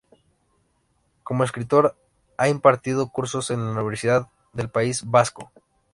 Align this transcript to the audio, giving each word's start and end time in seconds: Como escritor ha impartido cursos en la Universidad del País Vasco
Como 1.21 1.43
escritor 1.43 1.95
ha 2.39 2.49
impartido 2.49 3.09
cursos 3.11 3.51
en 3.51 3.63
la 3.63 3.71
Universidad 3.73 4.29
del 4.51 4.67
País 4.71 5.03
Vasco 5.05 5.51